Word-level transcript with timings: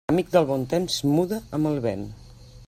Amic 0.11 0.29
del 0.35 0.47
bon 0.51 0.63
temps 0.71 0.95
muda 1.19 1.39
amb 1.59 1.71
el 1.73 1.79
vent. 1.85 2.09